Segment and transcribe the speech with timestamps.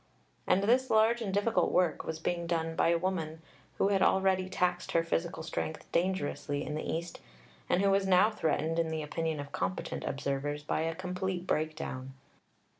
[0.47, 3.39] And this large and difficult work was being done by a woman
[3.77, 7.19] who had already taxed her physical strength dangerously in the East,
[7.69, 12.13] and who was now threatened, in the opinion of competent observers, by a complete breakdown.